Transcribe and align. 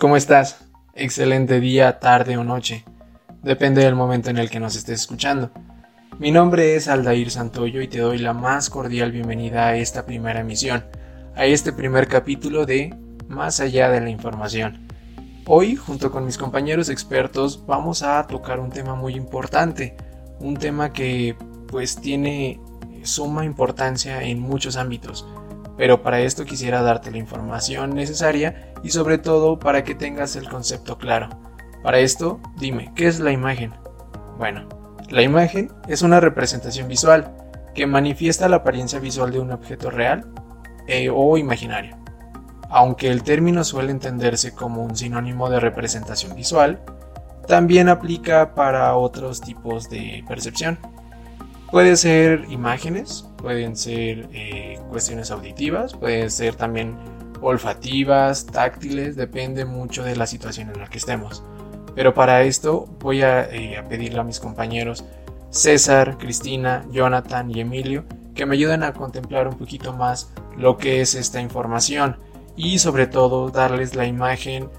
¿Cómo 0.00 0.16
estás? 0.16 0.64
Excelente 0.94 1.60
día, 1.60 1.98
tarde 1.98 2.38
o 2.38 2.42
noche. 2.42 2.86
Depende 3.42 3.84
del 3.84 3.94
momento 3.94 4.30
en 4.30 4.38
el 4.38 4.48
que 4.48 4.58
nos 4.58 4.74
estés 4.74 5.02
escuchando. 5.02 5.50
Mi 6.18 6.30
nombre 6.30 6.74
es 6.74 6.88
Aldair 6.88 7.30
Santoyo 7.30 7.82
y 7.82 7.88
te 7.88 7.98
doy 7.98 8.16
la 8.16 8.32
más 8.32 8.70
cordial 8.70 9.12
bienvenida 9.12 9.66
a 9.66 9.76
esta 9.76 10.06
primera 10.06 10.40
emisión, 10.40 10.86
a 11.36 11.44
este 11.44 11.74
primer 11.74 12.08
capítulo 12.08 12.64
de 12.64 12.96
Más 13.28 13.60
allá 13.60 13.90
de 13.90 14.00
la 14.00 14.08
información. 14.08 14.88
Hoy, 15.44 15.76
junto 15.76 16.10
con 16.10 16.24
mis 16.24 16.38
compañeros 16.38 16.88
expertos, 16.88 17.66
vamos 17.66 18.02
a 18.02 18.26
tocar 18.26 18.58
un 18.58 18.70
tema 18.70 18.94
muy 18.94 19.16
importante, 19.16 19.98
un 20.38 20.56
tema 20.56 20.94
que 20.94 21.36
pues 21.68 21.96
tiene 21.96 22.58
suma 23.02 23.44
importancia 23.44 24.22
en 24.22 24.40
muchos 24.40 24.78
ámbitos 24.78 25.26
pero 25.80 26.02
para 26.02 26.20
esto 26.20 26.44
quisiera 26.44 26.82
darte 26.82 27.10
la 27.10 27.16
información 27.16 27.94
necesaria 27.94 28.74
y 28.82 28.90
sobre 28.90 29.16
todo 29.16 29.58
para 29.58 29.82
que 29.82 29.94
tengas 29.94 30.36
el 30.36 30.46
concepto 30.46 30.98
claro. 30.98 31.30
Para 31.82 32.00
esto, 32.00 32.38
dime, 32.58 32.92
¿qué 32.94 33.06
es 33.06 33.18
la 33.18 33.32
imagen? 33.32 33.72
Bueno, 34.36 34.68
la 35.08 35.22
imagen 35.22 35.72
es 35.88 36.02
una 36.02 36.20
representación 36.20 36.86
visual 36.86 37.34
que 37.74 37.86
manifiesta 37.86 38.46
la 38.50 38.56
apariencia 38.56 38.98
visual 38.98 39.30
de 39.30 39.40
un 39.40 39.52
objeto 39.52 39.88
real 39.88 40.30
eh, 40.86 41.08
o 41.10 41.38
imaginario. 41.38 41.96
Aunque 42.68 43.08
el 43.08 43.22
término 43.22 43.64
suele 43.64 43.90
entenderse 43.90 44.52
como 44.54 44.84
un 44.84 44.94
sinónimo 44.94 45.48
de 45.48 45.60
representación 45.60 46.36
visual, 46.36 46.82
también 47.48 47.88
aplica 47.88 48.54
para 48.54 48.94
otros 48.96 49.40
tipos 49.40 49.88
de 49.88 50.22
percepción. 50.28 50.78
Puede 51.70 51.96
ser 51.96 52.46
imágenes, 52.50 53.26
pueden 53.36 53.76
ser 53.76 54.28
eh, 54.32 54.80
cuestiones 54.90 55.30
auditivas, 55.30 55.94
pueden 55.94 56.30
ser 56.30 56.56
también 56.56 56.96
olfativas, 57.40 58.46
táctiles, 58.46 59.14
depende 59.14 59.64
mucho 59.64 60.02
de 60.02 60.16
la 60.16 60.26
situación 60.26 60.70
en 60.70 60.80
la 60.80 60.88
que 60.88 60.98
estemos. 60.98 61.44
Pero 61.94 62.12
para 62.12 62.42
esto 62.42 62.86
voy 62.98 63.22
a, 63.22 63.44
eh, 63.44 63.78
a 63.78 63.84
pedirle 63.84 64.18
a 64.20 64.24
mis 64.24 64.40
compañeros 64.40 65.04
César, 65.50 66.18
Cristina, 66.18 66.84
Jonathan 66.90 67.50
y 67.50 67.60
Emilio 67.60 68.04
que 68.34 68.46
me 68.46 68.54
ayuden 68.54 68.82
a 68.82 68.92
contemplar 68.92 69.48
un 69.48 69.56
poquito 69.56 69.92
más 69.92 70.32
lo 70.56 70.76
que 70.76 71.00
es 71.00 71.14
esta 71.14 71.40
información 71.40 72.16
y 72.56 72.78
sobre 72.78 73.06
todo 73.06 73.50
darles 73.50 73.94
la 73.94 74.06
imagen 74.06 74.70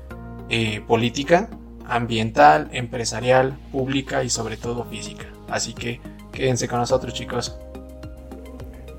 eh, 0.49 0.81
política, 0.87 1.49
ambiental, 1.85 2.69
empresarial, 2.73 3.57
pública 3.71 4.23
y 4.23 4.29
sobre 4.29 4.57
todo 4.57 4.83
física. 4.85 5.25
Así 5.49 5.73
que 5.73 6.01
quédense 6.31 6.67
con 6.67 6.79
nosotros 6.79 7.13
chicos. 7.13 7.57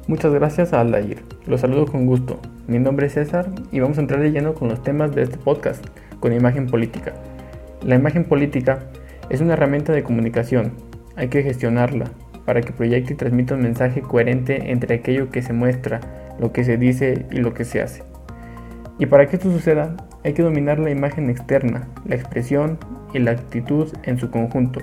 Muchas 0.06 0.32
gracias 0.32 0.72
a 0.72 0.80
Aldair. 0.80 1.22
Los 1.46 1.60
saludo 1.60 1.86
con 1.86 2.06
gusto. 2.06 2.38
Mi 2.66 2.78
nombre 2.78 3.06
es 3.06 3.14
César 3.14 3.48
y 3.70 3.80
vamos 3.80 3.98
a 3.98 4.02
entrar 4.02 4.20
de 4.20 4.30
lleno 4.30 4.54
con 4.54 4.68
los 4.68 4.82
temas 4.82 5.14
de 5.14 5.22
este 5.22 5.38
podcast, 5.38 5.84
con 6.20 6.32
imagen 6.32 6.66
política. 6.66 7.14
La 7.84 7.96
imagen 7.96 8.24
política 8.24 8.80
es 9.30 9.40
una 9.40 9.54
herramienta 9.54 9.92
de 9.92 10.02
comunicación. 10.02 10.72
Hay 11.16 11.28
que 11.28 11.42
gestionarla 11.42 12.10
para 12.44 12.60
que 12.60 12.72
proyecte 12.72 13.14
y 13.14 13.16
transmita 13.16 13.54
un 13.54 13.62
mensaje 13.62 14.02
coherente 14.02 14.70
entre 14.70 14.96
aquello 14.96 15.30
que 15.30 15.42
se 15.42 15.52
muestra, 15.52 16.00
lo 16.38 16.52
que 16.52 16.64
se 16.64 16.76
dice 16.76 17.26
y 17.30 17.36
lo 17.36 17.54
que 17.54 17.64
se 17.64 17.80
hace. 17.80 18.02
Y 18.98 19.06
para 19.06 19.26
que 19.26 19.36
esto 19.36 19.50
suceda, 19.50 19.96
hay 20.24 20.34
que 20.34 20.42
dominar 20.42 20.78
la 20.78 20.90
imagen 20.90 21.30
externa, 21.30 21.88
la 22.04 22.14
expresión 22.14 22.78
y 23.14 23.20
la 23.20 23.32
actitud 23.32 23.88
en 24.04 24.18
su 24.18 24.30
conjunto 24.30 24.80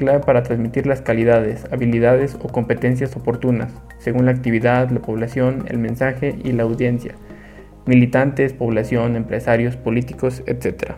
clave 0.00 0.20
para 0.20 0.42
transmitir 0.42 0.86
las 0.86 1.02
calidades, 1.02 1.66
habilidades 1.70 2.34
o 2.42 2.48
competencias 2.48 3.14
oportunas, 3.16 3.70
según 3.98 4.24
la 4.24 4.30
actividad, 4.32 4.88
la 4.88 5.00
población, 5.00 5.66
el 5.68 5.76
mensaje 5.76 6.36
y 6.42 6.52
la 6.52 6.62
audiencia, 6.62 7.16
militantes, 7.84 8.54
población, 8.54 9.14
empresarios, 9.14 9.76
políticos, 9.76 10.42
etc. 10.46 10.94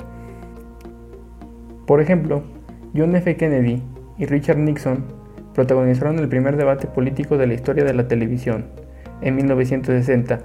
Por 1.84 2.00
ejemplo, 2.00 2.44
John 2.94 3.16
F. 3.16 3.36
Kennedy 3.36 3.82
y 4.18 4.26
Richard 4.26 4.58
Nixon 4.58 5.04
protagonizaron 5.52 6.20
el 6.20 6.28
primer 6.28 6.56
debate 6.56 6.86
político 6.86 7.36
de 7.38 7.48
la 7.48 7.54
historia 7.54 7.82
de 7.82 7.94
la 7.94 8.06
televisión 8.06 8.66
en 9.20 9.34
1960 9.34 10.38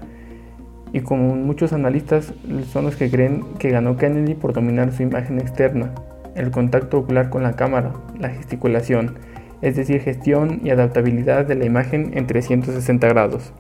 y 0.94 1.02
como 1.02 1.36
muchos 1.36 1.74
analistas 1.74 2.34
son 2.72 2.86
los 2.86 2.96
que 2.96 3.12
creen 3.12 3.44
que 3.60 3.70
ganó 3.70 3.98
Kennedy 3.98 4.34
por 4.34 4.54
dominar 4.54 4.92
su 4.94 5.04
imagen 5.04 5.40
externa, 5.40 5.94
el 6.38 6.52
contacto 6.52 7.00
ocular 7.00 7.30
con 7.30 7.44
la 7.44 7.54
cámara, 7.54 7.94
la 8.20 8.30
gesticulación, 8.30 9.18
es 9.62 9.76
decir, 9.76 10.02
gestión 10.02 10.62
y 10.64 10.70
adaptabilidad 10.70 11.46
de 11.46 11.56
la 11.56 11.66
imagen 11.66 12.12
en 12.16 12.28
360 12.28 13.08
grados. 13.08 13.54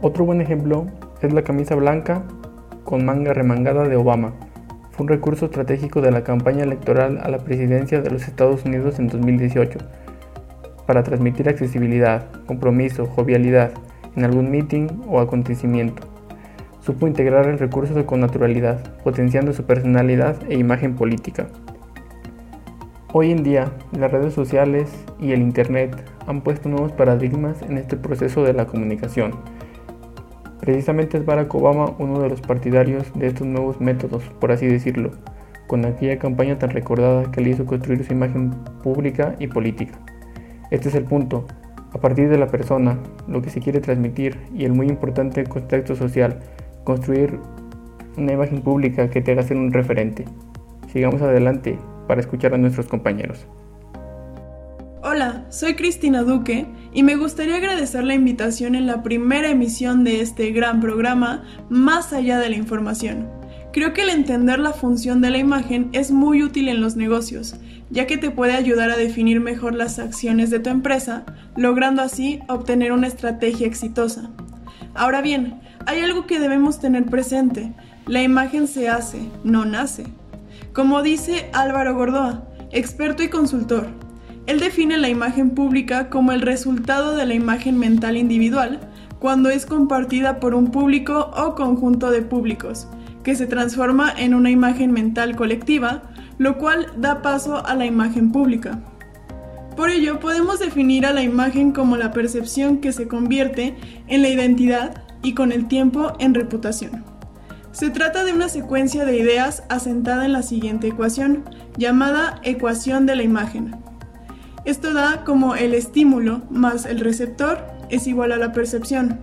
Otro 0.00 0.24
buen 0.24 0.40
ejemplo 0.40 0.86
es 1.20 1.32
la 1.32 1.42
camisa 1.42 1.74
blanca 1.74 2.22
con 2.84 3.04
manga 3.04 3.32
remangada 3.32 3.86
de 3.86 3.96
Obama. 3.96 4.32
Fue 4.90 5.04
un 5.04 5.08
recurso 5.08 5.46
estratégico 5.46 6.00
de 6.00 6.10
la 6.10 6.24
campaña 6.24 6.64
electoral 6.64 7.20
a 7.22 7.28
la 7.28 7.38
presidencia 7.38 8.00
de 8.00 8.10
los 8.10 8.26
Estados 8.26 8.64
Unidos 8.64 8.98
en 8.98 9.08
2018 9.08 9.78
para 10.86 11.02
transmitir 11.02 11.48
accesibilidad, 11.48 12.30
compromiso, 12.46 13.06
jovialidad 13.06 13.72
en 14.16 14.24
algún 14.24 14.50
meeting 14.50 14.88
o 15.08 15.20
acontecimiento 15.20 16.11
supo 16.84 17.06
integrar 17.06 17.46
el 17.46 17.58
recurso 17.58 18.04
con 18.06 18.20
naturalidad, 18.20 18.80
potenciando 19.04 19.52
su 19.52 19.64
personalidad 19.64 20.36
e 20.48 20.58
imagen 20.58 20.96
política. 20.96 21.46
Hoy 23.12 23.30
en 23.30 23.44
día, 23.44 23.72
las 23.96 24.10
redes 24.10 24.34
sociales 24.34 24.90
y 25.20 25.32
el 25.32 25.42
Internet 25.42 25.96
han 26.26 26.40
puesto 26.40 26.68
nuevos 26.68 26.92
paradigmas 26.92 27.62
en 27.62 27.78
este 27.78 27.96
proceso 27.96 28.42
de 28.42 28.54
la 28.54 28.66
comunicación. 28.66 29.32
Precisamente 30.60 31.18
es 31.18 31.24
Barack 31.24 31.54
Obama 31.54 31.92
uno 31.98 32.20
de 32.20 32.30
los 32.30 32.40
partidarios 32.40 33.12
de 33.14 33.26
estos 33.26 33.46
nuevos 33.46 33.80
métodos, 33.80 34.24
por 34.40 34.50
así 34.50 34.66
decirlo, 34.66 35.10
con 35.66 35.84
aquella 35.84 36.18
campaña 36.18 36.58
tan 36.58 36.70
recordada 36.70 37.30
que 37.30 37.40
le 37.40 37.50
hizo 37.50 37.66
construir 37.66 38.04
su 38.04 38.12
imagen 38.12 38.50
pública 38.82 39.36
y 39.38 39.46
política. 39.46 39.98
Este 40.70 40.88
es 40.88 40.94
el 40.94 41.04
punto, 41.04 41.46
a 41.92 41.98
partir 41.98 42.28
de 42.28 42.38
la 42.38 42.46
persona, 42.46 42.98
lo 43.28 43.42
que 43.42 43.50
se 43.50 43.60
quiere 43.60 43.80
transmitir 43.80 44.38
y 44.54 44.64
el 44.64 44.72
muy 44.72 44.86
importante 44.88 45.44
contexto 45.44 45.94
social, 45.94 46.40
construir 46.84 47.38
una 48.16 48.32
imagen 48.32 48.60
pública 48.62 49.08
que 49.10 49.20
te 49.20 49.32
haga 49.32 49.42
ser 49.42 49.56
un 49.56 49.72
referente. 49.72 50.24
Sigamos 50.92 51.22
adelante 51.22 51.78
para 52.06 52.20
escuchar 52.20 52.54
a 52.54 52.58
nuestros 52.58 52.86
compañeros. 52.86 53.46
Hola, 55.04 55.46
soy 55.48 55.74
Cristina 55.74 56.22
Duque 56.22 56.66
y 56.92 57.02
me 57.02 57.16
gustaría 57.16 57.56
agradecer 57.56 58.04
la 58.04 58.14
invitación 58.14 58.74
en 58.74 58.86
la 58.86 59.02
primera 59.02 59.50
emisión 59.50 60.04
de 60.04 60.20
este 60.20 60.52
gran 60.52 60.80
programa 60.80 61.42
Más 61.68 62.12
allá 62.12 62.38
de 62.38 62.50
la 62.50 62.56
información. 62.56 63.28
Creo 63.72 63.94
que 63.94 64.02
el 64.02 64.10
entender 64.10 64.58
la 64.58 64.72
función 64.72 65.20
de 65.20 65.30
la 65.30 65.38
imagen 65.38 65.88
es 65.92 66.12
muy 66.12 66.42
útil 66.42 66.68
en 66.68 66.80
los 66.80 66.94
negocios, 66.94 67.56
ya 67.90 68.06
que 68.06 68.18
te 68.18 68.30
puede 68.30 68.52
ayudar 68.52 68.90
a 68.90 68.96
definir 68.96 69.40
mejor 69.40 69.74
las 69.74 69.98
acciones 69.98 70.50
de 70.50 70.60
tu 70.60 70.70
empresa, 70.70 71.24
logrando 71.56 72.02
así 72.02 72.40
obtener 72.48 72.92
una 72.92 73.06
estrategia 73.06 73.66
exitosa. 73.66 74.30
Ahora 74.94 75.22
bien, 75.22 75.60
hay 75.86 76.00
algo 76.00 76.26
que 76.26 76.38
debemos 76.38 76.80
tener 76.80 77.04
presente. 77.06 77.72
La 78.06 78.22
imagen 78.22 78.66
se 78.66 78.88
hace, 78.88 79.28
no 79.44 79.64
nace. 79.64 80.04
Como 80.72 81.02
dice 81.02 81.50
Álvaro 81.52 81.94
Gordoa, 81.94 82.44
experto 82.70 83.22
y 83.22 83.28
consultor, 83.28 83.86
él 84.46 84.58
define 84.58 84.98
la 84.98 85.08
imagen 85.08 85.50
pública 85.50 86.10
como 86.10 86.32
el 86.32 86.40
resultado 86.40 87.14
de 87.14 87.26
la 87.26 87.34
imagen 87.34 87.78
mental 87.78 88.16
individual 88.16 88.80
cuando 89.18 89.50
es 89.50 89.66
compartida 89.66 90.40
por 90.40 90.54
un 90.54 90.72
público 90.72 91.30
o 91.36 91.54
conjunto 91.54 92.10
de 92.10 92.22
públicos, 92.22 92.88
que 93.22 93.36
se 93.36 93.46
transforma 93.46 94.12
en 94.16 94.34
una 94.34 94.50
imagen 94.50 94.90
mental 94.90 95.36
colectiva, 95.36 96.02
lo 96.38 96.58
cual 96.58 96.86
da 96.96 97.22
paso 97.22 97.64
a 97.64 97.76
la 97.76 97.86
imagen 97.86 98.32
pública. 98.32 98.80
Por 99.76 99.90
ello, 99.90 100.18
podemos 100.18 100.58
definir 100.58 101.06
a 101.06 101.12
la 101.12 101.22
imagen 101.22 101.70
como 101.72 101.96
la 101.96 102.10
percepción 102.10 102.78
que 102.78 102.92
se 102.92 103.06
convierte 103.06 103.76
en 104.08 104.22
la 104.22 104.28
identidad 104.28 105.01
y 105.22 105.34
con 105.34 105.52
el 105.52 105.68
tiempo 105.68 106.12
en 106.18 106.34
reputación. 106.34 107.04
Se 107.72 107.88
trata 107.90 108.24
de 108.24 108.32
una 108.32 108.48
secuencia 108.48 109.04
de 109.04 109.16
ideas 109.16 109.62
asentada 109.70 110.26
en 110.26 110.32
la 110.32 110.42
siguiente 110.42 110.88
ecuación, 110.88 111.44
llamada 111.78 112.38
ecuación 112.42 113.06
de 113.06 113.16
la 113.16 113.22
imagen. 113.22 113.74
Esto 114.64 114.92
da 114.92 115.24
como 115.24 115.56
el 115.56 115.74
estímulo 115.74 116.42
más 116.50 116.84
el 116.84 117.00
receptor 117.00 117.66
es 117.88 118.06
igual 118.06 118.32
a 118.32 118.36
la 118.36 118.52
percepción, 118.52 119.20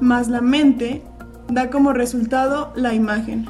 más 0.00 0.28
la 0.28 0.40
mente 0.40 1.02
da 1.48 1.70
como 1.70 1.92
resultado 1.92 2.72
la 2.74 2.94
imagen. 2.94 3.46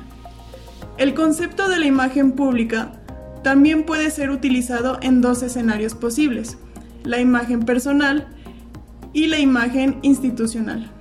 El 0.99 1.15
concepto 1.15 1.69
de 1.69 1.79
la 1.79 1.87
imagen 1.87 2.33
pública 2.33 2.93
también 3.43 3.85
puede 3.85 4.11
ser 4.11 4.31
utilizado 4.31 4.99
en 5.01 5.21
dos 5.21 5.43
escenarios 5.43 5.95
posibles, 5.95 6.57
la 7.05 7.21
imagen 7.21 7.61
personal 7.61 8.29
y 9.13 9.27
la 9.27 9.39
imagen 9.39 9.99
institucional. 10.03 10.94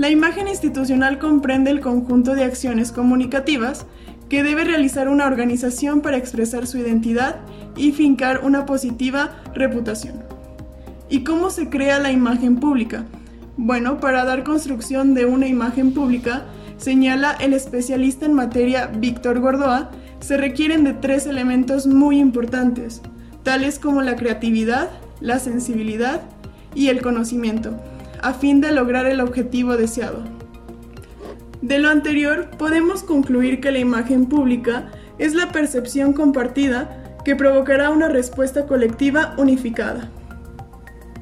La 0.00 0.08
imagen 0.08 0.48
institucional 0.48 1.18
comprende 1.18 1.70
el 1.70 1.80
conjunto 1.80 2.34
de 2.34 2.44
acciones 2.44 2.90
comunicativas 2.90 3.84
que 4.30 4.42
debe 4.42 4.64
realizar 4.64 5.10
una 5.10 5.26
organización 5.26 6.00
para 6.00 6.16
expresar 6.16 6.66
su 6.66 6.78
identidad 6.78 7.36
y 7.76 7.92
fincar 7.92 8.40
una 8.42 8.64
positiva 8.64 9.42
reputación. 9.52 10.22
¿Y 11.10 11.22
cómo 11.22 11.50
se 11.50 11.68
crea 11.68 11.98
la 11.98 12.10
imagen 12.10 12.56
pública? 12.56 13.04
Bueno, 13.58 14.00
para 14.00 14.24
dar 14.24 14.42
construcción 14.42 15.12
de 15.12 15.26
una 15.26 15.48
imagen 15.48 15.92
pública 15.92 16.46
señala 16.78 17.32
el 17.32 17.52
especialista 17.52 18.24
en 18.24 18.32
materia 18.32 18.86
Víctor 18.86 19.40
Gordoa, 19.40 19.90
se 20.20 20.38
requieren 20.38 20.82
de 20.82 20.94
tres 20.94 21.26
elementos 21.26 21.86
muy 21.86 22.18
importantes, 22.20 23.02
tales 23.42 23.78
como 23.78 24.00
la 24.00 24.16
creatividad, 24.16 24.88
la 25.20 25.38
sensibilidad 25.38 26.22
y 26.74 26.88
el 26.88 27.02
conocimiento, 27.02 27.78
a 28.22 28.34
fin 28.34 28.60
de 28.60 28.72
lograr 28.72 29.06
el 29.06 29.20
objetivo 29.20 29.76
deseado. 29.76 30.22
De 31.62 31.78
lo 31.78 31.90
anterior, 31.90 32.50
podemos 32.58 33.02
concluir 33.02 33.60
que 33.60 33.70
la 33.70 33.78
imagen 33.78 34.26
pública 34.26 34.90
es 35.18 35.34
la 35.34 35.52
percepción 35.52 36.12
compartida 36.14 37.18
que 37.24 37.36
provocará 37.36 37.90
una 37.90 38.08
respuesta 38.08 38.66
colectiva 38.66 39.34
unificada. 39.36 40.08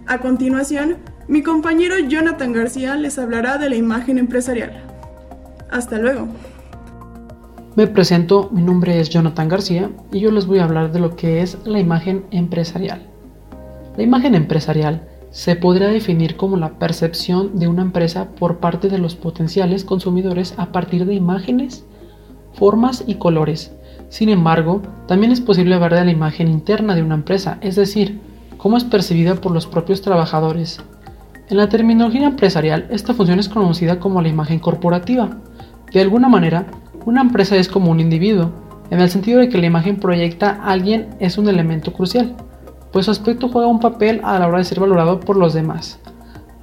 A 0.06 0.18
continuación, 0.18 0.98
mi 1.26 1.42
compañero 1.42 1.98
Jonathan 1.98 2.52
García 2.52 2.94
les 2.94 3.18
hablará 3.18 3.58
de 3.58 3.68
la 3.68 3.76
imagen 3.76 4.18
empresarial. 4.18 4.84
Hasta 5.70 5.98
luego. 5.98 6.28
Me 7.74 7.86
presento, 7.86 8.48
mi 8.52 8.62
nombre 8.62 9.00
es 9.00 9.10
Jonathan 9.10 9.48
García 9.48 9.90
y 10.10 10.20
yo 10.20 10.30
les 10.30 10.46
voy 10.46 10.58
a 10.58 10.64
hablar 10.64 10.92
de 10.92 11.00
lo 11.00 11.16
que 11.16 11.42
es 11.42 11.58
la 11.64 11.78
imagen 11.78 12.24
empresarial. 12.30 13.06
La 13.96 14.02
imagen 14.02 14.34
empresarial 14.34 15.07
se 15.30 15.56
podría 15.56 15.88
definir 15.88 16.36
como 16.36 16.56
la 16.56 16.78
percepción 16.78 17.58
de 17.58 17.69
una 17.69 17.82
empresa 17.82 18.28
por 18.38 18.58
parte 18.58 18.88
de 18.88 18.98
los 18.98 19.14
potenciales 19.14 19.84
consumidores 19.84 20.54
a 20.56 20.72
partir 20.72 21.04
de 21.04 21.14
imágenes, 21.14 21.84
formas 22.54 23.04
y 23.06 23.16
colores. 23.16 23.72
Sin 24.08 24.30
embargo, 24.30 24.82
también 25.06 25.32
es 25.32 25.40
posible 25.40 25.75
hablar 25.75 25.94
de 25.94 26.04
la 26.04 26.10
imagen 26.10 26.48
interna 26.48 26.94
de 26.94 27.02
una 27.02 27.14
empresa, 27.14 27.58
es 27.60 27.76
decir, 27.76 28.20
cómo 28.56 28.76
es 28.76 28.84
percibida 28.84 29.34
por 29.34 29.52
los 29.52 29.66
propios 29.66 30.00
trabajadores. 30.00 30.80
En 31.50 31.58
la 31.58 31.69
terminología 31.69 32.26
empresarial, 32.26 32.86
esta 32.90 33.14
función 33.14 33.38
es 33.38 33.48
conocida 33.48 34.00
como 34.00 34.22
la 34.22 34.28
imagen 34.28 34.58
corporativa. 34.58 35.38
De 35.92 36.00
alguna 36.00 36.28
manera, 36.28 36.66
una 37.04 37.20
empresa 37.20 37.56
es 37.56 37.69
como 37.69 37.90
un 37.90 38.00
individuo, 38.00 38.50
en 38.90 39.00
el 39.00 39.10
sentido 39.10 39.40
de 39.40 39.48
que 39.48 39.58
la 39.58 39.66
imagen 39.66 39.96
proyecta 39.96 40.50
a 40.62 40.72
alguien 40.72 41.08
es 41.20 41.36
un 41.36 41.48
elemento 41.48 41.92
crucial, 41.92 42.34
pues 42.98 43.06
su 43.06 43.12
aspecto 43.12 43.48
juega 43.48 43.68
un 43.68 43.78
papel 43.78 44.20
a 44.24 44.40
la 44.40 44.48
hora 44.48 44.58
de 44.58 44.64
ser 44.64 44.80
valorado 44.80 45.20
por 45.20 45.36
los 45.36 45.54
demás. 45.54 46.00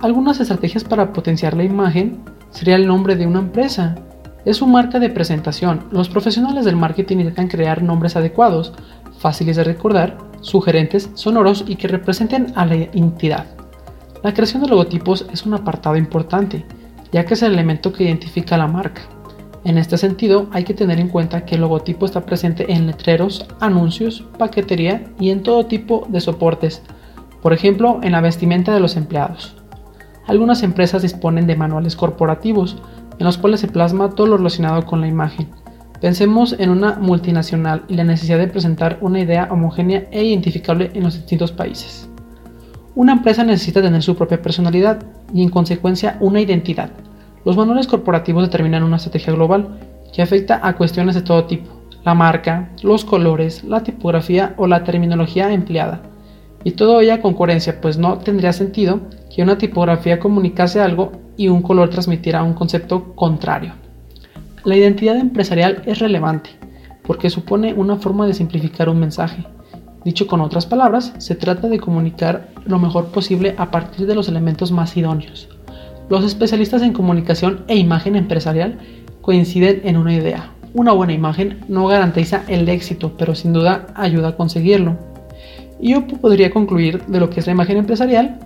Algunas 0.01 0.37
estrategias 0.41 0.83
para 0.83 1.13
potenciar 1.13 1.55
la 1.55 1.63
imagen 1.63 2.25
sería 2.49 2.75
el 2.75 2.87
nombre 2.87 3.15
de 3.15 3.25
una 3.25 3.39
empresa. 3.39 3.95
Es 4.43 4.57
su 4.57 4.67
marca 4.67 4.99
de 4.99 5.09
presentación. 5.09 5.85
Los 5.91 6.09
profesionales 6.09 6.65
del 6.65 6.75
marketing 6.75 7.19
intentan 7.19 7.47
crear 7.47 7.81
nombres 7.81 8.17
adecuados, 8.17 8.73
fáciles 9.17 9.55
de 9.55 9.63
recordar, 9.63 10.17
sugerentes, 10.41 11.09
sonoros 11.13 11.63
y 11.65 11.77
que 11.77 11.87
representen 11.87 12.51
a 12.55 12.65
la 12.65 12.75
entidad. 12.75 13.45
La 14.21 14.33
creación 14.33 14.61
de 14.61 14.67
logotipos 14.67 15.25
es 15.31 15.45
un 15.45 15.53
apartado 15.53 15.95
importante, 15.95 16.65
ya 17.13 17.23
que 17.23 17.35
es 17.35 17.43
el 17.43 17.53
elemento 17.53 17.93
que 17.93 18.03
identifica 18.03 18.55
a 18.55 18.57
la 18.57 18.67
marca. 18.67 19.03
En 19.65 19.79
este 19.79 19.97
sentido, 19.97 20.47
hay 20.51 20.63
que 20.63 20.75
tener 20.75 20.99
en 20.99 21.09
cuenta 21.09 21.43
que 21.43 21.55
el 21.55 21.61
logotipo 21.61 22.05
está 22.05 22.23
presente 22.23 22.71
en 22.71 22.85
letreros, 22.85 23.47
anuncios, 23.59 24.23
paquetería 24.37 25.07
y 25.19 25.31
en 25.31 25.41
todo 25.41 25.65
tipo 25.65 26.05
de 26.07 26.21
soportes, 26.21 26.83
por 27.41 27.51
ejemplo, 27.51 27.99
en 28.03 28.11
la 28.11 28.21
vestimenta 28.21 28.75
de 28.75 28.79
los 28.79 28.95
empleados. 28.95 29.55
Algunas 30.27 30.61
empresas 30.61 31.01
disponen 31.01 31.47
de 31.47 31.55
manuales 31.55 31.95
corporativos, 31.95 32.77
en 33.17 33.25
los 33.25 33.39
cuales 33.39 33.59
se 33.59 33.67
plasma 33.67 34.11
todo 34.11 34.27
lo 34.27 34.37
relacionado 34.37 34.85
con 34.85 35.01
la 35.01 35.07
imagen. 35.07 35.47
Pensemos 35.99 36.55
en 36.59 36.69
una 36.69 36.99
multinacional 36.99 37.85
y 37.87 37.95
la 37.95 38.03
necesidad 38.03 38.37
de 38.37 38.47
presentar 38.47 38.99
una 39.01 39.19
idea 39.19 39.47
homogénea 39.49 40.05
e 40.11 40.23
identificable 40.25 40.91
en 40.93 41.03
los 41.03 41.15
distintos 41.15 41.51
países. 41.51 42.07
Una 42.93 43.13
empresa 43.13 43.43
necesita 43.43 43.81
tener 43.81 44.03
su 44.03 44.15
propia 44.15 44.43
personalidad 44.43 45.03
y 45.33 45.41
en 45.41 45.49
consecuencia 45.49 46.17
una 46.19 46.39
identidad. 46.39 46.91
Los 47.45 47.55
manuales 47.55 47.85
corporativos 47.85 48.43
determinan 48.43 48.83
una 48.83 48.97
estrategia 48.97 49.31
global 49.31 49.77
que 50.11 50.23
afecta 50.23 50.59
a 50.63 50.75
cuestiones 50.75 51.13
de 51.13 51.21
todo 51.21 51.45
tipo, 51.45 51.71
la 52.03 52.15
marca, 52.15 52.71
los 52.81 53.05
colores, 53.05 53.63
la 53.63 53.83
tipografía 53.83 54.55
o 54.57 54.65
la 54.65 54.83
terminología 54.83 55.53
empleada. 55.53 56.01
Y 56.63 56.71
todo 56.71 56.99
ello 57.01 57.21
con 57.21 57.35
coherencia, 57.35 57.79
pues 57.79 57.99
no 57.99 58.17
tendría 58.17 58.51
sentido 58.51 59.01
que 59.33 59.43
una 59.43 59.59
tipografía 59.59 60.19
comunicase 60.19 60.81
algo 60.81 61.11
y 61.37 61.47
un 61.47 61.61
color 61.61 61.91
transmitiera 61.91 62.41
un 62.41 62.55
concepto 62.55 63.13
contrario. 63.13 63.73
La 64.63 64.75
identidad 64.75 65.17
empresarial 65.17 65.83
es 65.85 65.99
relevante 65.99 66.49
porque 67.05 67.29
supone 67.29 67.75
una 67.75 67.97
forma 67.97 68.25
de 68.25 68.33
simplificar 68.33 68.89
un 68.89 68.99
mensaje. 68.99 69.45
Dicho 70.03 70.25
con 70.25 70.41
otras 70.41 70.65
palabras, 70.65 71.13
se 71.19 71.35
trata 71.35 71.67
de 71.67 71.79
comunicar 71.79 72.49
lo 72.65 72.79
mejor 72.79 73.07
posible 73.07 73.53
a 73.59 73.69
partir 73.69 74.07
de 74.07 74.15
los 74.15 74.27
elementos 74.27 74.71
más 74.71 74.97
idóneos. 74.97 75.54
Los 76.09 76.23
especialistas 76.23 76.83
en 76.83 76.93
comunicación 76.93 77.65
e 77.67 77.75
imagen 77.77 78.15
empresarial 78.15 78.77
coinciden 79.21 79.81
en 79.85 79.97
una 79.97 80.13
idea. 80.13 80.51
Una 80.73 80.91
buena 80.91 81.13
imagen 81.13 81.61
no 81.67 81.87
garantiza 81.87 82.43
el 82.47 82.69
éxito, 82.69 83.13
pero 83.17 83.33
sin 83.33 83.53
duda 83.53 83.87
ayuda 83.95 84.29
a 84.29 84.35
conseguirlo. 84.35 84.97
Y 85.79 85.93
yo 85.93 86.05
podría 86.05 86.51
concluir 86.51 87.03
de 87.05 87.19
lo 87.19 87.29
que 87.29 87.39
es 87.39 87.47
la 87.47 87.53
imagen 87.53 87.77
empresarial, 87.77 88.39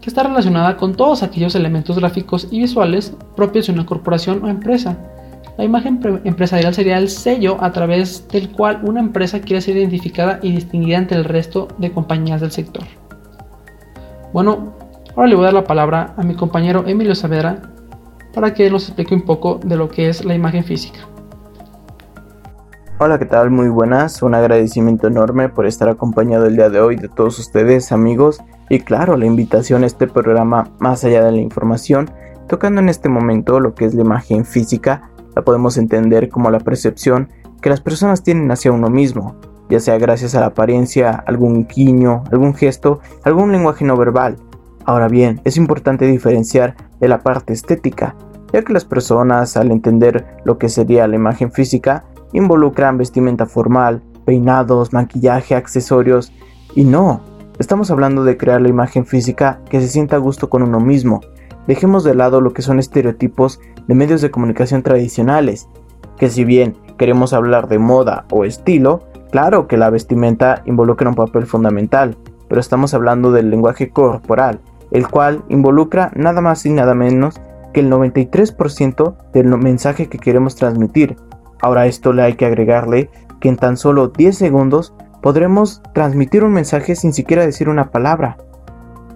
que 0.00 0.10
está 0.10 0.24
relacionada 0.24 0.76
con 0.76 0.94
todos 0.94 1.22
aquellos 1.22 1.54
elementos 1.54 1.98
gráficos 1.98 2.48
y 2.50 2.60
visuales 2.60 3.16
propios 3.34 3.66
de 3.66 3.72
una 3.72 3.86
corporación 3.86 4.44
o 4.44 4.48
empresa. 4.48 4.98
La 5.56 5.64
imagen 5.64 6.00
empresarial 6.24 6.74
sería 6.74 6.98
el 6.98 7.08
sello 7.08 7.56
a 7.60 7.72
través 7.72 8.28
del 8.28 8.50
cual 8.50 8.80
una 8.84 9.00
empresa 9.00 9.40
quiere 9.40 9.62
ser 9.62 9.78
identificada 9.78 10.38
y 10.42 10.52
distinguida 10.52 10.98
entre 10.98 11.16
el 11.16 11.24
resto 11.24 11.68
de 11.78 11.92
compañías 11.92 12.42
del 12.42 12.50
sector. 12.50 12.84
Bueno, 14.34 14.74
Ahora 15.16 15.28
le 15.28 15.34
voy 15.34 15.44
a 15.44 15.46
dar 15.46 15.54
la 15.54 15.64
palabra 15.64 16.12
a 16.18 16.22
mi 16.22 16.34
compañero 16.36 16.84
Emilio 16.86 17.14
Saavedra 17.14 17.62
para 18.34 18.52
que 18.52 18.70
nos 18.70 18.84
explique 18.84 19.14
un 19.14 19.22
poco 19.22 19.58
de 19.64 19.74
lo 19.74 19.88
que 19.88 20.10
es 20.10 20.22
la 20.26 20.34
imagen 20.34 20.62
física. 20.62 20.98
Hola, 22.98 23.18
¿qué 23.18 23.24
tal? 23.24 23.50
Muy 23.50 23.70
buenas. 23.70 24.22
Un 24.22 24.34
agradecimiento 24.34 25.06
enorme 25.06 25.48
por 25.48 25.64
estar 25.64 25.88
acompañado 25.88 26.44
el 26.44 26.56
día 26.56 26.68
de 26.68 26.80
hoy 26.80 26.96
de 26.96 27.08
todos 27.08 27.38
ustedes, 27.38 27.92
amigos. 27.92 28.42
Y 28.68 28.80
claro, 28.80 29.16
la 29.16 29.24
invitación 29.24 29.84
a 29.84 29.86
este 29.86 30.06
programa 30.06 30.68
Más 30.80 31.02
allá 31.02 31.24
de 31.24 31.32
la 31.32 31.40
información, 31.40 32.10
tocando 32.46 32.82
en 32.82 32.90
este 32.90 33.08
momento 33.08 33.58
lo 33.58 33.74
que 33.74 33.86
es 33.86 33.94
la 33.94 34.02
imagen 34.02 34.44
física, 34.44 35.10
la 35.34 35.40
podemos 35.40 35.78
entender 35.78 36.28
como 36.28 36.50
la 36.50 36.60
percepción 36.60 37.30
que 37.62 37.70
las 37.70 37.80
personas 37.80 38.22
tienen 38.22 38.50
hacia 38.50 38.70
uno 38.70 38.90
mismo, 38.90 39.34
ya 39.70 39.80
sea 39.80 39.96
gracias 39.96 40.34
a 40.34 40.40
la 40.40 40.46
apariencia, 40.46 41.24
algún 41.26 41.66
guiño, 41.66 42.22
algún 42.30 42.52
gesto, 42.54 43.00
algún 43.24 43.50
lenguaje 43.50 43.84
no 43.84 43.96
verbal, 43.96 44.36
Ahora 44.86 45.08
bien, 45.08 45.40
es 45.42 45.56
importante 45.56 46.06
diferenciar 46.06 46.76
de 47.00 47.08
la 47.08 47.18
parte 47.18 47.52
estética, 47.52 48.14
ya 48.52 48.62
que 48.62 48.72
las 48.72 48.84
personas 48.84 49.56
al 49.56 49.72
entender 49.72 50.24
lo 50.44 50.58
que 50.58 50.68
sería 50.68 51.08
la 51.08 51.16
imagen 51.16 51.50
física 51.50 52.04
involucran 52.32 52.96
vestimenta 52.96 53.46
formal, 53.46 54.00
peinados, 54.24 54.92
maquillaje, 54.92 55.56
accesorios 55.56 56.32
y 56.76 56.84
no, 56.84 57.20
estamos 57.58 57.90
hablando 57.90 58.22
de 58.22 58.36
crear 58.36 58.60
la 58.60 58.68
imagen 58.68 59.06
física 59.06 59.60
que 59.68 59.80
se 59.80 59.88
sienta 59.88 60.16
a 60.16 60.20
gusto 60.20 60.48
con 60.48 60.62
uno 60.62 60.78
mismo. 60.78 61.20
Dejemos 61.66 62.04
de 62.04 62.14
lado 62.14 62.40
lo 62.40 62.52
que 62.52 62.62
son 62.62 62.78
estereotipos 62.78 63.58
de 63.88 63.94
medios 63.96 64.20
de 64.20 64.30
comunicación 64.30 64.84
tradicionales, 64.84 65.68
que 66.16 66.30
si 66.30 66.44
bien 66.44 66.76
queremos 66.96 67.32
hablar 67.32 67.66
de 67.66 67.80
moda 67.80 68.24
o 68.30 68.44
estilo, 68.44 69.02
claro 69.32 69.66
que 69.66 69.78
la 69.78 69.90
vestimenta 69.90 70.62
involucra 70.64 71.08
un 71.08 71.16
papel 71.16 71.44
fundamental, 71.44 72.16
pero 72.48 72.60
estamos 72.60 72.94
hablando 72.94 73.32
del 73.32 73.50
lenguaje 73.50 73.90
corporal, 73.90 74.60
el 74.90 75.08
cual 75.08 75.44
involucra 75.48 76.12
nada 76.14 76.40
más 76.40 76.64
y 76.66 76.72
nada 76.72 76.94
menos 76.94 77.40
que 77.72 77.80
el 77.80 77.90
93% 77.90 79.16
del 79.32 79.46
mensaje 79.58 80.08
que 80.08 80.18
queremos 80.18 80.56
transmitir. 80.56 81.16
Ahora 81.60 81.82
a 81.82 81.86
esto 81.86 82.12
le 82.12 82.22
hay 82.22 82.34
que 82.34 82.46
agregarle 82.46 83.10
que 83.40 83.48
en 83.48 83.56
tan 83.56 83.76
solo 83.76 84.08
10 84.08 84.36
segundos 84.36 84.94
podremos 85.22 85.82
transmitir 85.92 86.44
un 86.44 86.52
mensaje 86.52 86.94
sin 86.96 87.12
siquiera 87.12 87.44
decir 87.44 87.68
una 87.68 87.90
palabra. 87.90 88.38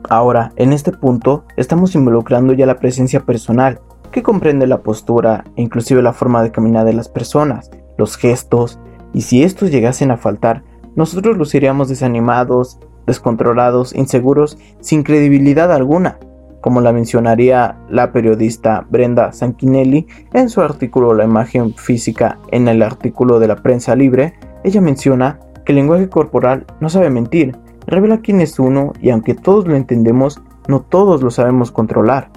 Ahora, 0.08 0.52
en 0.56 0.72
este 0.72 0.92
punto, 0.92 1.44
estamos 1.56 1.94
involucrando 1.94 2.52
ya 2.52 2.66
la 2.66 2.78
presencia 2.78 3.20
personal, 3.20 3.80
que 4.10 4.22
comprende 4.22 4.66
la 4.66 4.82
postura 4.82 5.44
e 5.56 5.62
inclusive 5.62 6.02
la 6.02 6.12
forma 6.12 6.42
de 6.42 6.50
caminar 6.50 6.84
de 6.84 6.94
las 6.94 7.08
personas, 7.08 7.70
los 7.96 8.16
gestos, 8.16 8.80
y 9.12 9.22
si 9.22 9.42
estos 9.42 9.70
llegasen 9.70 10.10
a 10.10 10.16
faltar, 10.16 10.64
nosotros 10.96 11.36
luciríamos 11.36 11.88
desanimados, 11.88 12.80
descontrolados, 13.11 13.95
inseguros, 13.95 14.57
sin 14.81 15.02
credibilidad 15.02 15.73
alguna, 15.73 16.19
como 16.61 16.81
la 16.81 16.93
mencionaría 16.93 17.76
la 17.88 18.12
periodista 18.12 18.87
Brenda 18.88 19.33
Sanquinelli 19.33 20.07
en 20.33 20.49
su 20.49 20.61
artículo 20.61 21.14
La 21.14 21.25
imagen 21.25 21.75
física 21.75 22.38
en 22.50 22.69
el 22.69 22.83
artículo 22.83 23.38
de 23.38 23.49
la 23.49 23.57
prensa 23.57 23.97
libre, 23.97 24.35
ella 24.62 24.81
menciona 24.81 25.40
que 25.64 25.73
el 25.73 25.76
lenguaje 25.76 26.09
corporal 26.09 26.67
no 26.81 26.88
sabe 26.88 27.11
mentir, 27.11 27.57
revela 27.87 28.21
quién 28.21 28.40
es 28.40 28.59
uno 28.59 28.93
y 29.00 29.11
aunque 29.11 29.35
todos 29.35 29.67
lo 29.67 29.75
entendemos, 29.75 30.40
no 30.69 30.81
todos 30.81 31.23
lo 31.23 31.31
sabemos 31.31 31.73
controlar. 31.73 32.31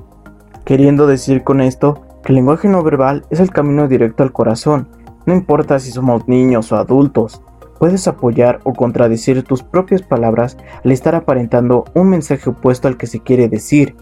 Queriendo 0.65 1.07
decir 1.07 1.43
con 1.43 1.61
esto 1.61 2.01
que 2.23 2.31
el 2.31 2.37
lenguaje 2.37 2.67
no 2.67 2.81
verbal 2.83 3.25
es 3.29 3.39
el 3.39 3.51
camino 3.51 3.87
directo 3.87 4.23
al 4.23 4.31
corazón, 4.31 4.87
no 5.25 5.33
importa 5.33 5.79
si 5.79 5.91
somos 5.91 6.27
niños 6.27 6.71
o 6.71 6.77
adultos, 6.77 7.41
puedes 7.83 8.07
apoyar 8.07 8.61
o 8.63 8.71
contradecir 8.71 9.43
tus 9.43 9.61
propias 9.61 10.01
palabras 10.03 10.55
al 10.85 10.93
estar 10.93 11.15
aparentando 11.15 11.83
un 11.93 12.07
mensaje 12.07 12.49
opuesto 12.49 12.87
al 12.87 12.95
que 12.95 13.07
se 13.07 13.19
quiere 13.19 13.49
decir. 13.49 13.97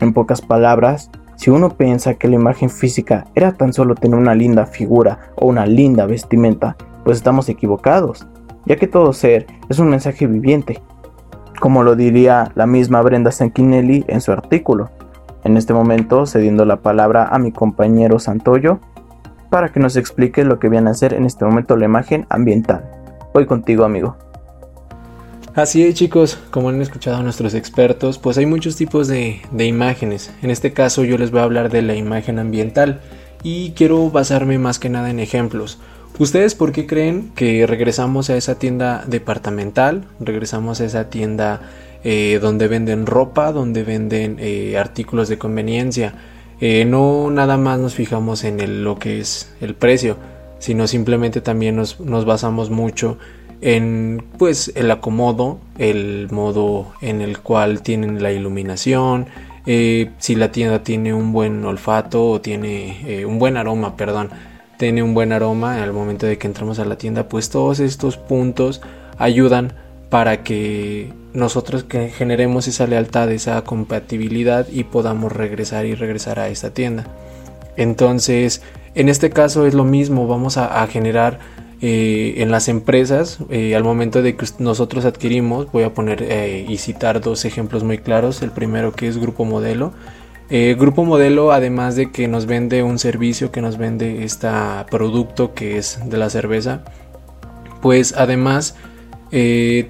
En 0.00 0.12
pocas 0.12 0.42
palabras, 0.42 1.12
Si 1.36 1.48
uno 1.48 1.70
piensa 1.70 2.14
que 2.14 2.26
la 2.26 2.34
imagen 2.34 2.70
física 2.70 3.26
era 3.36 3.52
tan 3.52 3.72
solo 3.72 3.94
tener 3.94 4.18
una 4.18 4.34
linda 4.34 4.66
figura 4.66 5.30
o 5.36 5.46
una 5.46 5.64
linda 5.64 6.06
vestimenta, 6.06 6.76
pues 7.04 7.16
estamos 7.16 7.48
equivocados, 7.48 8.26
ya 8.66 8.74
que 8.74 8.88
todo 8.88 9.12
ser 9.12 9.46
es 9.68 9.78
un 9.78 9.90
mensaje 9.90 10.26
viviente, 10.26 10.82
como 11.60 11.84
lo 11.84 11.94
diría 11.94 12.50
la 12.56 12.66
misma 12.66 13.00
Brenda 13.02 13.30
Sanquinelli 13.30 14.04
en 14.08 14.20
su 14.20 14.32
artículo. 14.32 14.90
En 15.44 15.56
este 15.56 15.72
momento, 15.72 16.26
cediendo 16.26 16.64
la 16.64 16.82
palabra 16.82 17.28
a 17.28 17.38
mi 17.38 17.52
compañero 17.52 18.18
Santoyo 18.18 18.80
para 19.50 19.68
que 19.68 19.78
nos 19.78 19.94
explique 19.94 20.42
lo 20.42 20.58
que 20.58 20.68
viene 20.68 20.90
a 20.90 20.94
ser 20.94 21.14
en 21.14 21.26
este 21.26 21.44
momento 21.44 21.76
la 21.76 21.84
imagen 21.84 22.26
ambiental. 22.28 23.03
Voy 23.34 23.46
contigo, 23.46 23.84
amigo. 23.84 24.16
Así 25.56 25.82
es 25.82 25.96
chicos, 25.96 26.38
como 26.52 26.68
han 26.68 26.80
escuchado 26.80 27.20
nuestros 27.20 27.54
expertos, 27.54 28.16
pues 28.18 28.38
hay 28.38 28.46
muchos 28.46 28.76
tipos 28.76 29.08
de, 29.08 29.40
imágenes. 29.58 30.32
En 30.40 30.50
este 30.50 30.72
caso 30.72 31.02
yo 31.02 31.18
les 31.18 31.32
voy 31.32 31.40
a 31.40 31.42
hablar 31.42 31.68
de 31.68 31.82
la 31.82 31.96
imagen 31.96 32.38
ambiental 32.38 33.00
y 33.42 33.72
quiero 33.72 34.08
basarme 34.08 34.58
más 34.58 34.78
que 34.78 34.88
nada 34.88 35.10
en 35.10 35.18
ejemplos. 35.18 35.78
¿Ustedes 36.16 36.54
por 36.54 36.70
qué 36.70 36.86
creen 36.86 37.32
que 37.34 37.66
regresamos 37.66 38.30
a 38.30 38.36
esa 38.36 38.56
tienda 38.56 39.02
departamental? 39.08 40.04
Regresamos 40.20 40.80
a 40.80 40.84
esa 40.84 41.10
tienda 41.10 41.60
eh, 42.04 42.38
donde 42.40 42.68
venden 42.68 43.04
ropa, 43.04 43.50
donde 43.50 43.82
venden 43.82 44.36
eh, 44.38 44.78
artículos 44.78 45.28
de 45.28 45.38
conveniencia. 45.38 46.14
Eh, 46.60 46.84
no 46.84 47.32
nada 47.32 47.56
más 47.56 47.80
nos 47.80 47.94
fijamos 47.94 48.44
en 48.44 48.84
lo 48.84 49.00
que 49.00 49.18
es 49.18 49.52
el 49.60 49.74
precio, 49.74 50.18
sino 50.64 50.86
simplemente 50.86 51.42
también 51.42 51.76
nos, 51.76 52.00
nos 52.00 52.24
basamos 52.24 52.70
mucho 52.70 53.18
en 53.60 54.24
pues 54.38 54.72
el 54.74 54.90
acomodo, 54.90 55.58
el 55.76 56.28
modo 56.30 56.94
en 57.02 57.20
el 57.20 57.40
cual 57.40 57.82
tienen 57.82 58.22
la 58.22 58.32
iluminación, 58.32 59.26
eh, 59.66 60.12
si 60.16 60.34
la 60.34 60.52
tienda 60.52 60.82
tiene 60.82 61.12
un 61.12 61.34
buen 61.34 61.62
olfato 61.66 62.30
o 62.30 62.40
tiene 62.40 62.96
eh, 63.06 63.26
un 63.26 63.38
buen 63.38 63.58
aroma, 63.58 63.94
perdón, 63.98 64.30
tiene 64.78 65.02
un 65.02 65.12
buen 65.12 65.32
aroma 65.32 65.82
al 65.82 65.92
momento 65.92 66.24
de 66.24 66.38
que 66.38 66.46
entramos 66.46 66.78
a 66.78 66.86
la 66.86 66.96
tienda, 66.96 67.28
pues 67.28 67.50
todos 67.50 67.78
estos 67.78 68.16
puntos 68.16 68.80
ayudan 69.18 69.74
para 70.08 70.44
que 70.44 71.12
nosotros 71.34 71.84
que 71.84 72.08
generemos 72.08 72.68
esa 72.68 72.86
lealtad, 72.86 73.30
esa 73.30 73.60
compatibilidad 73.64 74.66
y 74.72 74.84
podamos 74.84 75.30
regresar 75.30 75.84
y 75.84 75.94
regresar 75.94 76.38
a 76.38 76.48
esta 76.48 76.70
tienda. 76.70 77.04
Entonces, 77.76 78.62
en 78.94 79.08
este 79.08 79.30
caso 79.30 79.66
es 79.66 79.74
lo 79.74 79.84
mismo, 79.84 80.26
vamos 80.26 80.56
a 80.56 80.86
generar 80.86 81.40
eh, 81.86 82.40
en 82.42 82.50
las 82.50 82.68
empresas, 82.68 83.40
eh, 83.50 83.74
al 83.76 83.84
momento 83.84 84.22
de 84.22 84.36
que 84.36 84.46
nosotros 84.58 85.04
adquirimos, 85.04 85.70
voy 85.70 85.82
a 85.82 85.92
poner 85.92 86.22
eh, 86.22 86.64
y 86.66 86.78
citar 86.78 87.20
dos 87.20 87.44
ejemplos 87.44 87.84
muy 87.84 87.98
claros. 87.98 88.40
El 88.40 88.52
primero 88.52 88.92
que 88.92 89.06
es 89.06 89.18
Grupo 89.18 89.44
Modelo. 89.44 89.92
Grupo 90.78 91.04
Modelo, 91.04 91.52
además 91.52 91.94
de 91.96 92.10
que 92.10 92.26
nos 92.26 92.46
vende 92.46 92.82
un 92.82 92.98
servicio, 92.98 93.50
que 93.50 93.60
nos 93.60 93.76
vende 93.76 94.24
este 94.24 94.48
producto 94.90 95.52
que 95.52 95.76
es 95.76 95.98
de 96.06 96.16
la 96.16 96.30
cerveza, 96.30 96.84
pues 97.82 98.14
además 98.16 98.76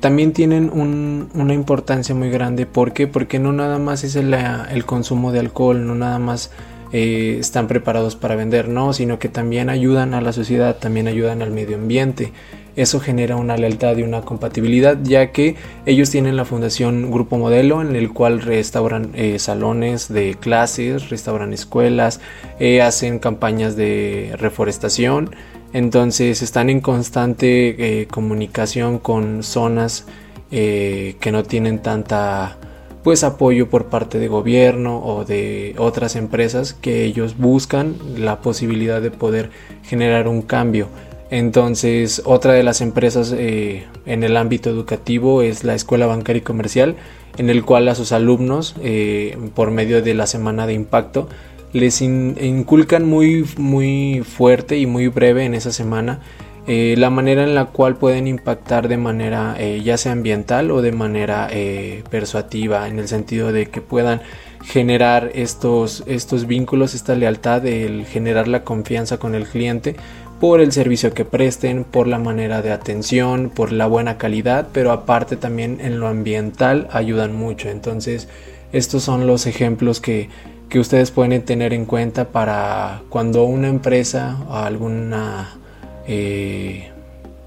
también 0.01 0.33
tienen 0.33 0.71
una 0.73 1.55
importancia 1.55 2.15
muy 2.15 2.31
grande. 2.31 2.67
¿Por 2.67 2.93
qué? 2.93 3.07
Porque 3.07 3.39
no 3.39 3.53
nada 3.53 3.79
más 3.79 4.05
es 4.05 4.17
el, 4.17 4.33
el 4.33 4.85
consumo 4.85 5.33
de 5.33 5.41
alcohol, 5.41 5.87
no 5.87 5.95
nada 5.95 6.19
más 6.19 6.51
eh, 6.97 7.39
están 7.41 7.67
preparados 7.67 8.15
para 8.15 8.37
vender, 8.37 8.69
no, 8.69 8.93
sino 8.93 9.19
que 9.19 9.29
también 9.29 9.69
ayudan 9.69 10.15
a 10.15 10.21
la 10.21 10.33
sociedad, 10.33 10.77
también 10.77 11.09
ayudan 11.09 11.43
al 11.43 11.51
medio 11.51 11.75
ambiente. 11.75 12.31
Eso 12.77 13.01
genera 13.01 13.35
una 13.35 13.57
lealtad 13.57 13.97
y 13.97 14.05
una 14.05 14.21
compatibilidad, 14.21 14.97
ya 15.03 15.33
que 15.33 15.57
ellos 15.87 16.11
tienen 16.11 16.37
la 16.37 16.45
fundación 16.45 17.11
Grupo 17.11 17.37
Modelo, 17.37 17.83
en 17.83 17.97
el 17.97 18.13
cual 18.13 18.41
restauran 18.41 19.11
eh, 19.15 19.41
salones 19.41 20.07
de 20.07 20.37
clases, 20.39 21.11
restauran 21.11 21.53
escuelas, 21.53 22.21
eh, 22.61 22.81
hacen 22.81 23.19
campañas 23.19 23.75
de 23.75 24.33
reforestación. 24.39 25.35
Entonces 25.73 26.43
están 26.43 26.71
en 26.71 26.81
constante 26.81 28.07
comunicación 28.09 29.01
con 29.01 29.43
zonas 29.43 30.07
que 30.49 31.31
no 31.33 31.43
tienen 31.43 31.81
tanta 31.81 32.57
pues 33.05 33.23
apoyo 33.23 33.69
por 33.69 33.87
parte 33.87 34.19
de 34.19 34.29
gobierno 34.29 34.99
o 34.99 35.27
de 35.27 35.75
otras 35.79 36.17
empresas 36.17 36.73
que 36.73 37.05
ellos 37.05 37.37
buscan 37.37 37.97
la 38.17 38.41
posibilidad 38.41 39.03
de 39.03 39.11
poder 39.11 39.51
generar 39.83 40.27
un 40.27 40.41
cambio. 40.41 40.89
Entonces, 41.31 42.23
otra 42.25 42.55
de 42.55 42.63
las 42.63 42.81
empresas 42.81 43.35
eh, 43.37 43.85
en 44.07 44.25
el 44.25 44.39
ámbito 44.39 44.71
educativo 44.71 45.43
es 45.43 45.65
la 45.65 45.75
Escuela 45.75 46.07
Bancaria 46.07 46.41
y 46.41 46.45
Comercial, 46.45 46.97
en 47.37 47.51
el 47.51 47.63
cual 47.65 47.89
a 47.89 47.95
sus 47.95 48.13
alumnos, 48.13 48.75
eh, 48.83 49.37
por 49.55 49.71
medio 49.71 50.01
de 50.01 50.15
la 50.15 50.27
Semana 50.27 50.67
de 50.67 50.73
Impacto, 50.73 51.29
les 51.75 52.01
inculcan 52.01 53.05
muy, 53.05 53.45
muy 53.59 54.23
fuerte 54.25 54.79
y 54.79 54.87
muy 54.87 55.09
breve 55.09 55.45
en 55.45 55.55
esa 55.55 55.73
semana 55.73 56.21
eh, 56.67 56.95
la 56.97 57.11
manera 57.11 57.45
en 57.45 57.55
la 57.55 57.67
cual 57.67 57.97
pueden 57.97 58.27
impactar 58.27 58.89
de 58.89 58.97
manera 58.97 59.55
eh, 59.59 59.83
ya 59.85 59.99
sea 59.99 60.13
ambiental 60.13 60.71
o 60.71 60.81
de 60.81 60.93
manera 60.93 61.49
eh, 61.51 62.03
persuativa, 62.11 62.89
en 62.89 62.99
el 62.99 63.07
sentido 63.07 63.53
de 63.53 63.67
que 63.67 63.83
puedan 63.83 64.23
generar 64.63 65.31
estos, 65.35 66.05
estos 66.07 66.47
vínculos, 66.47 66.95
esta 66.95 67.15
lealtad, 67.15 67.67
el 67.67 68.07
generar 68.07 68.49
la 68.49 68.65
confianza 68.65 69.19
con 69.19 69.35
el 69.35 69.47
cliente 69.47 69.97
por 70.41 70.63
el 70.63 70.73
servicio 70.73 71.13
que 71.13 71.27
presten, 71.27 71.85
por 71.85 72.07
la 72.07 72.19
manera 72.19 72.63
de 72.63 72.73
atención, 72.73 73.51
por 73.55 73.71
la 73.71 73.87
buena 73.87 74.17
calidad, 74.17 74.69
pero 74.73 74.91
aparte 74.91 75.37
también 75.37 75.81
en 75.83 76.01
lo 76.01 76.09
ambiental 76.09 76.89
ayudan 76.93 77.35
mucho. 77.35 77.69
Entonces, 77.69 78.27
estos 78.73 79.03
son 79.03 79.27
los 79.27 79.47
ejemplos 79.47 80.01
que, 80.01 80.31
que 80.71 80.81
ustedes 80.81 81.11
pueden 81.11 81.43
tener 81.45 81.75
en 81.75 81.85
cuenta 81.85 82.29
para 82.31 83.03
cuando 83.11 83.45
una 83.45 83.69
empresa 83.69 84.39
o 84.49 84.55
alguna 84.55 85.59
eh, 86.07 86.91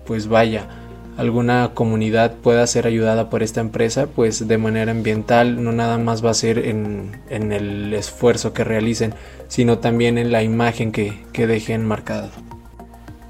pues 0.05 0.27
vaya, 0.27 0.67
alguna 1.17 1.71
comunidad 1.73 2.35
pueda 2.35 2.65
ser 2.67 2.87
ayudada 2.87 3.29
por 3.29 3.43
esta 3.43 3.59
empresa, 3.61 4.07
pues 4.07 4.47
de 4.47 4.57
manera 4.57 4.91
ambiental 4.91 5.63
no 5.63 5.71
nada 5.71 5.97
más 5.97 6.23
va 6.23 6.29
a 6.29 6.35
ser 6.35 6.59
en, 6.59 7.19
el 7.29 7.93
esfuerzo 7.93 8.53
que 8.53 8.63
realicen, 8.63 9.13
sino 9.47 9.79
también 9.79 10.17
en 10.17 10.31
la 10.31 10.43
imagen 10.43 10.91
que, 10.91 11.23
que 11.33 11.47
dejen 11.47 11.85
marcada. 11.85 12.29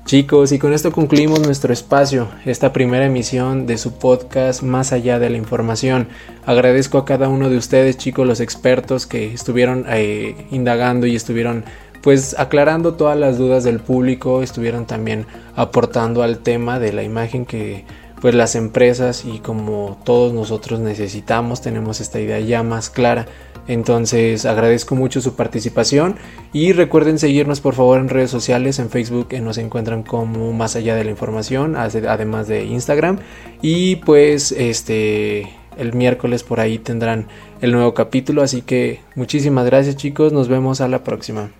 Chicos, 0.08 0.54
y 0.54 0.58
con 0.58 0.72
esto 0.72 0.94
concluimos 0.94 1.42
nuestro 1.42 1.74
espacio, 1.74 2.30
esta 2.46 2.72
primera 2.72 3.06
emisión 3.06 3.68
de 3.68 3.78
su 3.78 4.00
podcast 4.00 4.64
Más 4.64 4.94
allá 4.94 5.20
de 5.20 5.30
la 5.30 5.36
información. 5.36 6.08
Agradezco 6.46 6.98
a 6.98 7.04
cada 7.04 7.28
uno 7.28 7.50
de 7.50 7.58
ustedes, 7.58 7.98
chicos, 7.98 8.26
los 8.26 8.40
expertos 8.40 9.06
que 9.06 9.34
estuvieron 9.34 9.84
eh, 9.90 10.48
indagando 10.50 11.08
y 11.08 11.16
estuvieron 11.18 11.66
pues 12.08 12.40
aclarando 12.40 12.94
todas 12.94 13.18
las 13.20 13.38
dudas 13.38 13.66
del 13.66 13.82
público, 13.82 14.42
estuvieron 14.42 14.86
también 14.86 15.26
aportando 15.58 16.24
al 16.24 16.38
tema 16.38 16.80
de 16.80 16.94
la 16.94 17.04
imagen 17.04 17.46
que 17.46 17.84
pues 18.22 18.34
las 18.34 18.56
empresas 18.56 19.26
y 19.26 19.40
como 19.40 20.00
todos 20.06 20.32
nosotros 20.32 20.80
necesitamos, 20.80 21.62
tenemos 21.62 22.00
esta 22.00 22.22
idea 22.22 22.40
ya 22.40 22.64
más 22.64 22.90
clara. 22.90 23.26
Entonces 23.68 24.46
agradezco 24.46 24.96
mucho 24.96 25.20
su 25.20 25.36
participación 25.36 26.16
y 26.54 26.72
recuerden 26.72 27.20
seguirnos 27.20 27.60
por 27.60 27.74
favor 27.74 28.00
en 28.00 28.08
redes 28.08 28.32
sociales, 28.32 28.80
en 28.80 28.90
Facebook 28.90 29.34
nos 29.42 29.58
encuentran 29.58 30.04
como 30.04 30.54
más 30.54 30.78
allá 30.78 30.96
de 30.96 31.04
la 31.04 31.12
información, 31.12 31.76
además 31.76 32.48
de 32.48 32.64
Instagram 32.64 33.20
y 33.62 33.98
pues 33.98 34.54
este 34.54 35.50
el 35.78 35.92
miércoles 35.92 36.44
por 36.44 36.62
ahí 36.62 36.80
tendrán 36.80 37.28
el 37.60 37.74
nuevo 37.74 37.94
capítulo, 37.94 38.44
así 38.44 38.62
que 38.62 39.02
muchísimas 39.16 39.66
gracias 39.66 39.98
chicos, 39.98 40.32
nos 40.32 40.48
vemos 40.48 40.80
a 40.80 40.88
la 40.88 41.04
próxima. 41.04 41.52